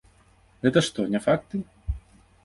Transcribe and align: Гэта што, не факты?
Гэта 0.63 0.79
што, 0.87 1.05
не 1.15 1.21
факты? 1.25 1.61